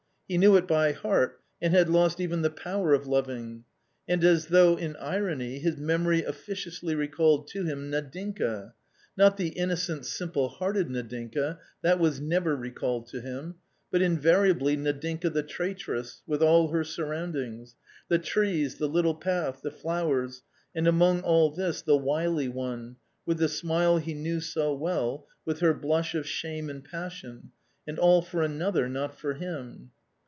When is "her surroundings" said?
16.69-17.75